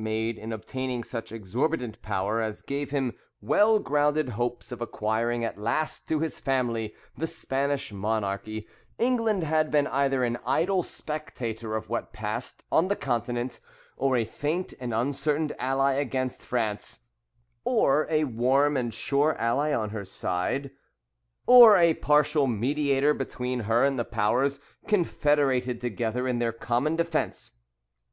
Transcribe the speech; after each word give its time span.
made 0.00 0.38
in 0.38 0.52
obtaining 0.52 1.02
such 1.02 1.32
exorbitant 1.32 2.00
power, 2.02 2.40
as 2.40 2.62
gave 2.62 2.92
him 2.92 3.12
well 3.40 3.80
grounded 3.80 4.28
hopes 4.28 4.70
of 4.70 4.80
acquiring 4.80 5.44
at 5.44 5.58
last 5.58 6.06
to 6.06 6.20
his 6.20 6.38
family 6.38 6.94
the 7.16 7.26
Spanish 7.26 7.90
monarchy, 7.92 8.64
England 9.00 9.42
had 9.42 9.72
been 9.72 9.88
either 9.88 10.22
an 10.22 10.38
idle 10.46 10.84
spectator 10.84 11.74
of 11.74 11.88
what 11.88 12.12
passed 12.12 12.62
on 12.70 12.86
the 12.86 12.94
continent, 12.94 13.58
or 13.96 14.16
a 14.16 14.24
faint 14.24 14.72
and 14.78 14.94
uncertain 14.94 15.50
ally 15.58 15.94
against 15.94 16.46
France, 16.46 17.00
or 17.64 18.06
a 18.08 18.22
warm 18.22 18.76
and 18.76 18.94
sure 18.94 19.34
ally 19.36 19.72
on 19.74 19.90
her 19.90 20.04
side, 20.04 20.70
or 21.44 21.76
a 21.76 21.94
partial 21.94 22.46
mediator 22.46 23.12
between 23.12 23.58
her 23.66 23.82
and 23.84 23.98
the 23.98 24.04
powers 24.04 24.60
confederated 24.86 25.80
together 25.80 26.28
in 26.28 26.38
their 26.38 26.52
common 26.52 26.94
defence. 26.94 27.50